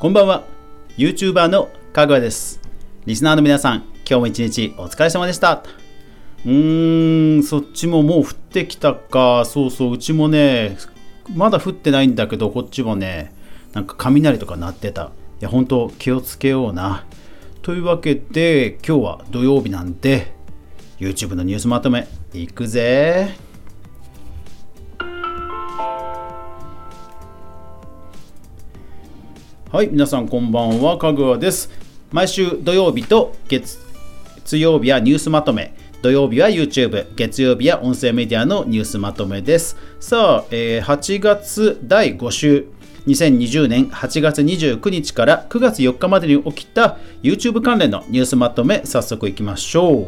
[0.00, 0.44] こんばんは。
[0.96, 2.60] YouTuber のかぐわです。
[3.04, 5.64] リスナーの皆さん今日も一日お疲れ様でした。
[6.46, 9.44] うーんそっちももう降ってきたか。
[9.44, 10.78] そうそううちもね
[11.34, 13.34] まだ降ってないんだけどこっちもね
[13.72, 15.10] なんか雷とか鳴ってた。
[15.40, 17.04] いや本当気をつけような。
[17.62, 20.32] というわけで今日は土曜日なんで
[21.00, 23.34] YouTube のニュースまとめいくぜ。
[29.70, 31.68] はい皆さんこんばんはかぐわです。
[32.10, 33.76] 毎週土曜日と月
[34.56, 35.74] 曜日はニュースまとめ。
[36.00, 39.76] 土曜日は YouTube 月曜日は音声メディアのニュースまとめです。
[40.00, 42.66] さあ、えー、8月第5週
[43.06, 50.06] 2020年8月29日から9月4日までに起きた YouTube 関連のニュースまとめ早速いきましょう。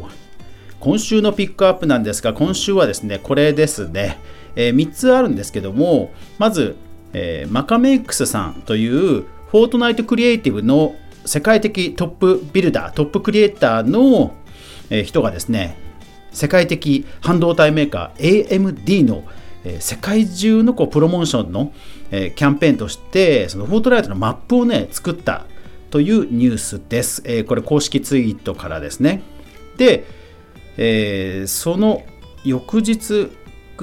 [0.80, 4.20] 今週のピックアップなんですが今週はですねこれですね、
[4.56, 6.76] えー、3つあるんですけどもまず、
[7.12, 14.32] えー、マカメイクスさんというフォートナイトクリエイティブの世界的トップビルダー、トップクリエイターの
[15.04, 15.76] 人がですね、
[16.30, 19.24] 世界的半導体メーカー AMD の
[19.80, 21.72] 世界中のこうプロモーションの
[22.10, 25.46] キャンペーンとしてそのフォートナイトのマップをね作った
[25.90, 27.44] というニュースです。
[27.46, 29.22] これ公式ツイートからですね。
[29.76, 30.04] で、
[30.76, 32.04] え、その
[32.44, 33.28] 翌日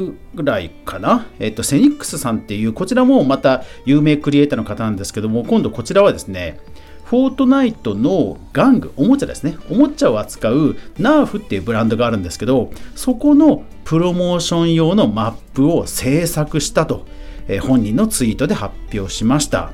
[0.04, 6.60] ぐらいかな、えっと、セニックスさんっていう、こちらもまた有名クリエイターの方なんですけども、今度こちらはですね、
[7.06, 17.06] フォートナイトの玩具、おもちゃですね、おもちゃを扱うナーフっていうブランドがあるんですけど、そこのプロモーション用のマップを制作したと、
[17.48, 19.72] え本人のツイートで発表しました。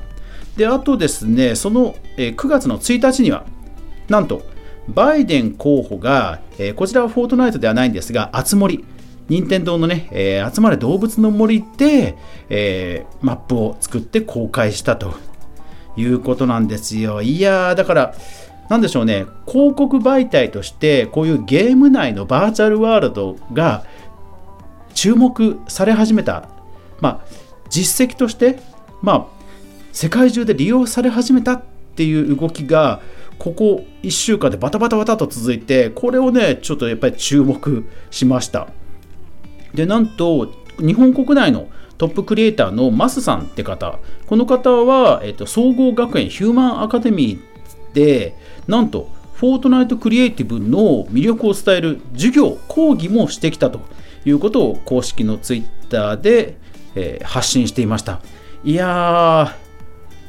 [0.56, 3.44] で、あとですね、その、え9月の1日には、
[4.08, 4.42] なんと、
[4.86, 8.54] バイデン候補が、えこちらはフォートナイトではないんですが、あつ、
[9.28, 12.16] 任天堂のね、えー、集まれ動物の森で、
[12.50, 15.14] えー、マップを作って公開したと
[15.96, 17.22] いうことなんですよ。
[17.22, 18.14] いやー、だから、
[18.68, 23.84] なんでしょうね、広告媒体として、こういうゲーム内のバーチャルワールドが
[24.94, 26.48] 注目され始めた、
[27.00, 27.26] まあ、
[27.68, 28.58] 実績として、
[29.02, 29.26] まあ、
[29.92, 31.62] 世界中で利用され始めたっ
[31.94, 33.00] ていう動きが、
[33.38, 38.68] ここ1週間でバタバタバタと続いて、これをね、ちょっとやっぱり注目しました。
[39.74, 41.68] でなんと日本国内の
[41.98, 43.98] トップクリエイターのマスさんって方。
[44.26, 48.34] この方は、えっと、総合学園ヒューマンアカデミーで
[48.66, 53.80] なんとフォートナイトクリエイティブの魅力を伝える授業講義もしてきたと。
[54.24, 56.56] いうことを公式のツイッターで、
[56.94, 58.20] えー、発信していました。
[58.64, 59.64] いやー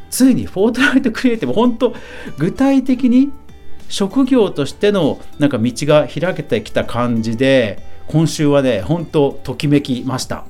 [0.10, 1.94] ついにフォートナイトクリエイティブ本当
[2.38, 3.32] 具体的に
[3.90, 10.46] 職業としてのなんか道が開けてきた感じで今週はね本当ときめきました。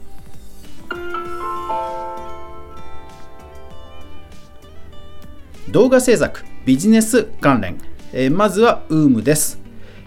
[5.69, 7.77] 動画制作ビジネス関連、
[8.13, 9.59] え、まずは UM です、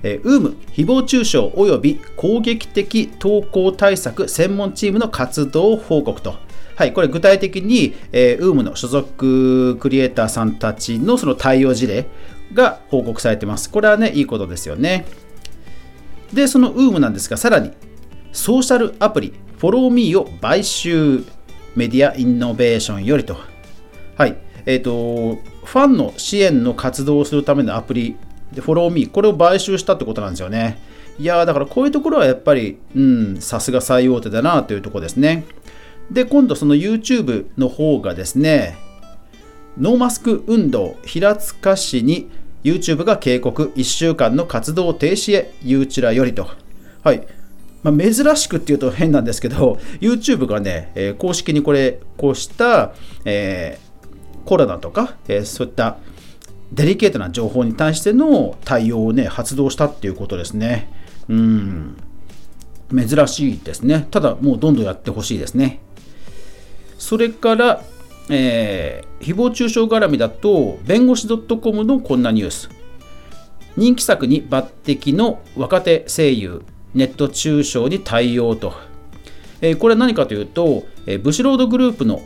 [0.02, 6.36] えー、UM 誹謗中傷及び攻撃的投稿対策専門チームの活動報告と。
[6.74, 12.06] はい、これ具体的に、えー、UM の所属クリエイターさんたちのその対応事例
[12.52, 13.70] が報告されてます。
[13.70, 15.06] これはね、いいことですよね。
[16.32, 17.72] で、その UM なんですが、さらに、
[18.32, 21.24] ソーシャルアプリ、フォローミーを買収、
[21.74, 23.36] メディアイノベーションよりと。
[24.16, 24.36] はい。
[24.66, 28.16] えっ、ー、と、ファンの支援の活動をするためのアプリ、
[28.52, 30.78] でフォローミー、これを買収したってことなんですよね。
[31.18, 35.44] いやだからこういうところはやっぱり、うん、さすが最大手だなというところですね。
[36.10, 38.76] で、今度その YouTube の方がですね、
[39.78, 42.28] ノーマスク運動、平塚市に
[42.64, 46.48] YouTube が警告、1週間の活動停止へ、ゆうちらよりと。
[47.04, 47.26] はい。
[47.84, 52.92] まあ、珍しくっていうと変なんですけど、YouTube がね、えー、公式にこれ、こうした、
[53.24, 55.98] えー、コロナとか、えー、そういった
[56.72, 60.90] デリケートな情報に対しての対応をね、発動したっていうことですね。
[61.28, 61.96] うん。
[62.92, 64.08] 珍しいですね。
[64.10, 65.78] ただ、もうどんどんやってほしいですね。
[66.98, 67.84] それから、
[68.30, 72.70] えー、誹謗中傷絡みだと、弁護士 .com のこんなニュース。
[73.76, 76.62] 人気作に抜擢の若手声優、
[76.94, 78.72] ネット中傷に対応と。
[79.60, 82.22] えー、これは何かというと、えー、ブシロードグループの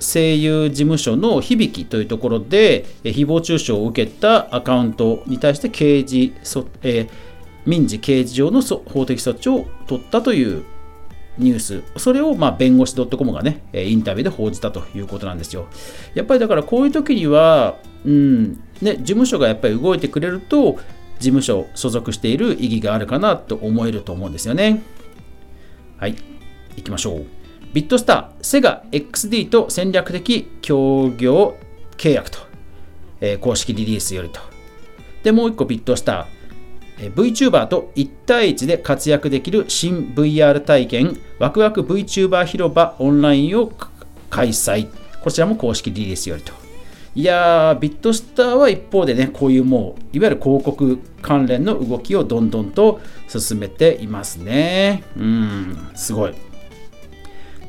[0.00, 6.34] 声優事務所の響きというところで、えー、誹謗中傷を受けたアカウントに対して刑事、
[6.82, 7.08] えー、
[7.64, 10.64] 民事刑事上の法的措置を取ったという
[11.38, 15.66] ニュース、それをまあ弁護士 .com がね、インタビューで報じたということなんですよ。
[16.14, 20.78] やっぱりだからこういう時には、うんね、事務所がやっぱり動いてくれると、
[21.18, 24.82] 事務所所属している意義があるかなと思えると思うんですよね。
[25.98, 26.16] はい、
[26.76, 27.26] 行きましょう。
[27.72, 31.56] ビットスター、セガ XD と戦略的協業
[31.96, 32.46] 契約と。
[33.20, 34.40] えー、公式リリースよりと。
[35.22, 36.35] で、もう1個ビットスター。
[36.98, 43.72] VTuber と1対1で活躍できる新 VR 体験、ワクワク VTuber 広場オンラインを
[44.30, 44.88] 開催。
[45.22, 46.52] こちらも公式リリースよりと。
[47.14, 55.02] いやー、ビットスターは一方でね、こういうもう、いわゆる広告関連の動きをどんどんと進めていますね。
[55.16, 56.34] うん、すごい。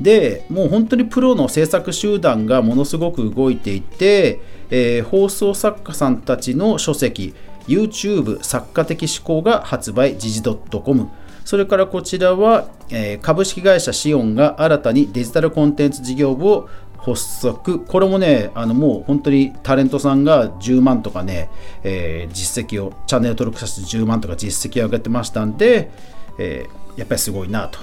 [0.00, 4.40] でもう本当にプロの制作集団がものすごく動いていて、
[4.70, 7.34] えー、放送作家さんたちの書籍
[7.68, 11.08] YouTube 作家的思考が発売時事 .com
[11.44, 16.68] それからこちらは、えー、株式会社シオンが新たにデジタルコンテンツ事業部を
[16.98, 17.80] 発足。
[17.80, 21.48] これもねあのもう本当にタレントさんが10万とかね、
[21.84, 25.90] えー、実績をチャンネル登録者数10万とか実績を上げてましたんで、
[26.38, 27.78] えー、やっぱりすごいなと。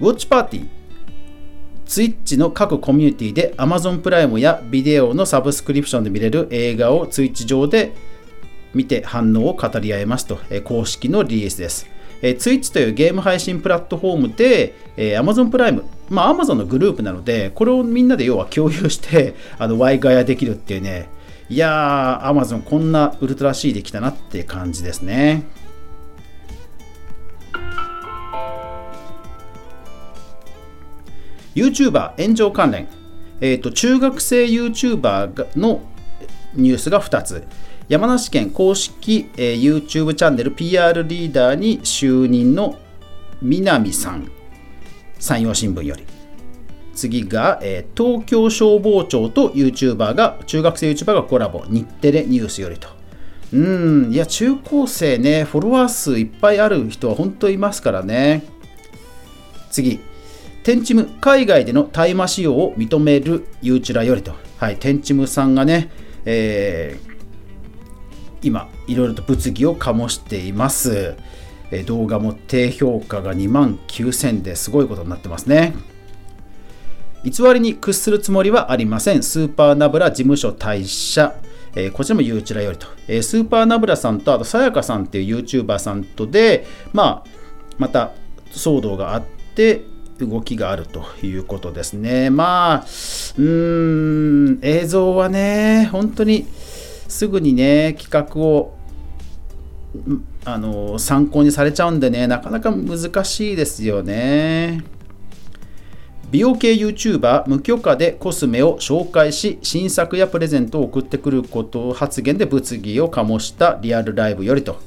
[0.00, 0.77] ウォッチパーティー。
[1.88, 7.94] Twitch の各コミュニティで Amazon プライムやビデオのサブスクリプションで見れる映画を Twitch 上で
[8.74, 11.88] 見て反応を語り合いますと、え公式のリリースです。
[12.20, 21.08] えー、Twitch というゲーム配信プラットフォームで、えー、Amazon プライム、まあ Amazon のグループなので、これをみんなで要は共有して、 あの、ワイガヤできるっていうね、
[21.48, 25.44] いやー、Amazon こんなウルトラ C できたなって感じですね。
[31.58, 32.88] YouTuber 炎上関連、
[33.40, 35.80] えーと、中学生 YouTuber の
[36.54, 37.44] ニュースが2つ。
[37.88, 42.76] 山梨県公式、えー、YouTube チャンネル PR リーダーに就任の
[43.40, 44.30] 南さん。
[45.18, 46.04] 山陽新聞より。
[46.94, 51.64] 次が、えー、東京消防庁と YouTuber が中学生 YouTuber がコラボ。
[51.68, 52.88] 日テレニュースよりと。
[53.50, 58.44] うんいや中高生ねフォロワー数いっぱいある人は本当いますからね。
[59.70, 60.00] 次。
[60.62, 65.90] テンチム海外での大麻使用を認めるユーチュラよりと、はい、テンチムさんがね、
[66.24, 71.16] えー、今いろいろと物議を醸しています、
[71.70, 75.74] えー、動画も低評価が2万9000ですごいことになってますね。
[77.24, 79.22] 偽りに屈するつもりはありません。
[79.22, 81.34] スーパーナブラ事務所退社。
[81.74, 87.30] えー、こちらもユーチュラよりと、えー、スーパーナブラさんとあとさやかさんっていう YouTuber さんとで、まあ、
[87.76, 88.12] また
[88.52, 89.22] 騒動があっ
[89.54, 89.82] て
[90.20, 92.30] 動きがあるということですね。
[92.30, 96.46] まあ、うーん、映像はね、本当に
[97.08, 98.74] すぐにね、企画を
[100.44, 104.84] あの参考にされちゃうんでね、なかなか難しいですよね。
[106.30, 114.78] 美容系 YouTuber 無許可でコスメを紹介し新作やプレゼントを送ってくること発言で物議を醸したリアルライブよりと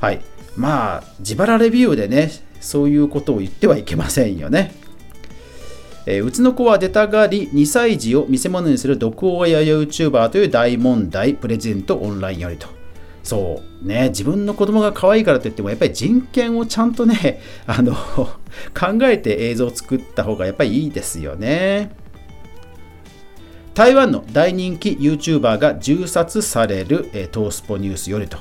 [0.00, 0.20] はい
[0.56, 4.74] まあ自腹レビューでねそういうことを言ってはいけませんよね。
[6.06, 12.68] えー、うちの子は出たがり2歳児を見せ物にする毒親 YouTuber という大問題プレゼントオンラインよりと。
[13.24, 17.92] そうね、自分の子供が可愛いからといっても、やっぱり人権をちゃんとね、 あの
[18.72, 21.90] 考えて映像を作った方がやっぱりいいですよね。
[23.74, 28.38] 台湾の大人気 YouTuber が銃殺される、えー、トースポニュースよりと。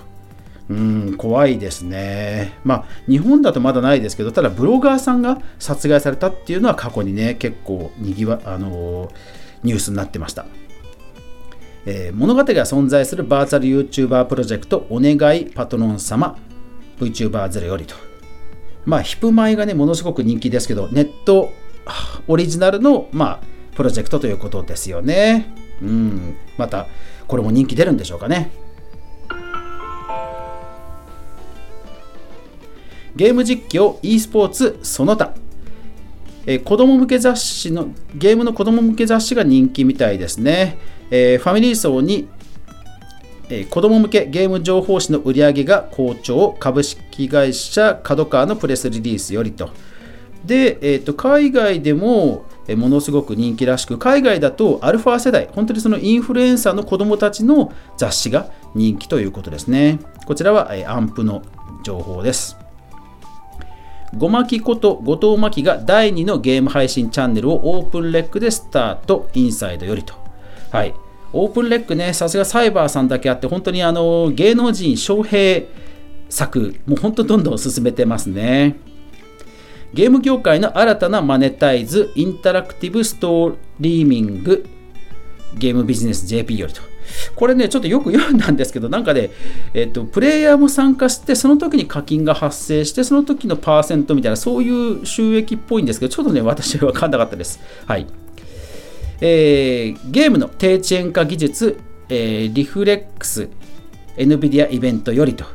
[0.69, 2.57] うん怖いですね。
[2.63, 9.11] まあ日本だとまだないですけどただブロガーさんが殺害されたっていうのは過去にね結構にぎわあの
[9.63, 10.45] ニュースになってました。
[11.85, 16.35] えー、物語が存在するバーチャル YouTuber プロジェクトお願いパトロン様
[16.99, 17.95] VTuber ゼロよりと。
[18.85, 21.51] まあヒプマイがねものすごく人気ですけどネット
[22.27, 23.39] オリジナルのまあ
[23.75, 25.53] プロジェクトということですよね。
[25.81, 26.87] うんまた
[27.27, 28.64] これも人気出るんでしょうかね。
[33.15, 35.33] ゲーム実況 e スポーツその他、
[36.45, 40.77] えー、子供向け雑誌のゲームの子供向け雑誌が人気みたいですね、
[41.09, 42.27] えー、ファミリー層に、
[43.49, 49.69] えー、子供向けゲーム情報誌の売り上げが好調株式会社角川のプレスリリースよりと。
[50.45, 52.45] で、えーと、海外でも
[52.77, 59.99] ものすごく人気らしく海外だとアルファ世代本当にそのインフルエンサーの子どもたちの雑誌が人気ということですね。
[60.25, 61.41] こちらは、えアンプの
[61.83, 62.64] 情報です。
[64.17, 70.13] ごまきこと後藤真希が第2のゲーム配信チャンネルをオープンレックでスタート、インサイドよりと。
[70.71, 70.93] はい。
[71.33, 75.67] オープンレックね、さすがサイバーさんだけあって、本当にあの芸能人招聘
[76.29, 78.77] 策、もう本当どんどん進めてますね。
[79.93, 84.65] ゲーム業界の新たなマネタイズ、インタラクティブストリーミング、
[85.57, 86.81] ゲームビジネス JP よりと。
[87.35, 89.31] これね、ちょっとよく読んだんですけど、なんかね、
[89.73, 94.69] えっと、プレイヤーも参加して、その時に課金が発生して、その時のパーセントみたいな、そうい
[95.01, 97.59] う収益っぽいんですけど、ちょっとね、私は分かんなかったです。
[97.85, 98.07] はい。
[99.21, 103.49] えー、ゲームの低遅延化技術、えー、リフレックス
[104.17, 105.45] NVIDIA イベントよりと、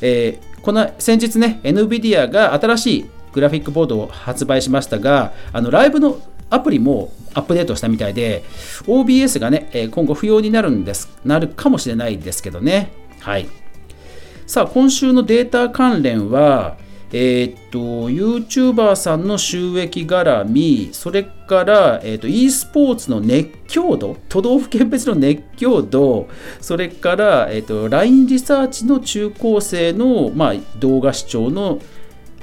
[0.00, 6.20] えー、この先日ね NVIDIA が新しいグラフィックボードを発売しましたがあのライブの
[6.54, 8.44] アプリもアップデートしたみたいで
[8.86, 12.92] OBS がね今後不要になるんですなるかもしれないですけどね。
[13.20, 13.48] はい。
[14.46, 16.76] さあ今週のデータ関連は
[17.16, 26.28] えー、っと YouTuber さんの収益絡みそれから、えー、っと e スポーツの熱狂度都道府県別の熱狂度
[26.60, 31.78] それから、えー、っと LINE リサーチの中高生の、まあ、動画視聴の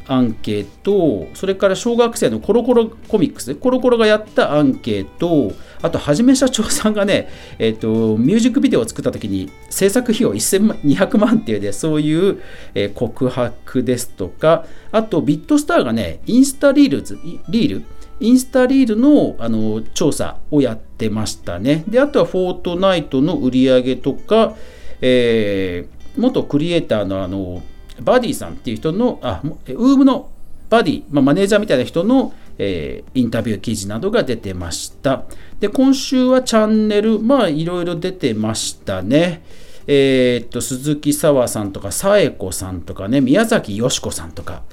[0.08, 12.39] アンケートそれから小学生のコロコロコミックスコロコロがやったアンケートあとはじめ社長さんがね、 えーと、ミュージックビデオを作った時に制作費用1200万っていうでそういう、
[12.75, 17.17] えー、告白ですとかあとビットスターがねインスタリールズ
[17.50, 17.84] リール
[18.22, 21.84] インスタリールのあの調査をやってましたね。
[21.88, 24.55] で、あとはフォートナイトの売り上げとか、
[25.01, 27.63] えー、元クリエイターのあの
[28.00, 30.30] バディさんっていう人の、あ、ウームの
[30.70, 35.24] バディ、まあ、マネージャーみたいな人の、えー、インタビュー記事などが出てました。
[35.60, 39.44] で、今週はチャンネル、まあ、いろいろ出てましたね。
[39.88, 44.64] えー、っと、鈴木沙さんとか、紗栄子さんとかね、宮崎よし子さんとか、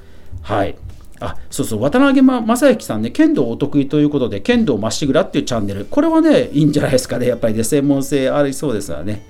[0.42, 0.76] はい。
[1.20, 9.26] あ、そうそう、渡辺正行さんね、剣道お得意ということで、剣道まっしぐらっていうチャンネル、これはね、いいんじゃないですかね、やっぱりね、専門性ありそうですからね。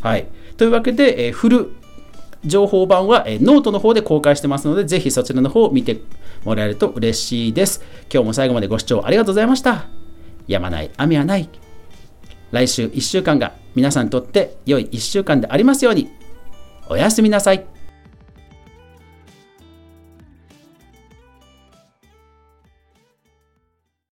[0.00, 0.26] はい。
[0.56, 1.70] というわけで、えー、フル
[2.44, 6.00] 情報版は、えノートの方で公開してますので、ぜひそちらの方を見て
[6.44, 7.82] もらえると嬉しいです。
[8.12, 9.86] 今日も最後までご視聴ありがとうございました。
[10.46, 11.48] やまない、雨はない。
[12.50, 16.10] 来週1週間が皆さんにとって良い1週間でありますように。
[16.88, 17.79] おやすみなさい。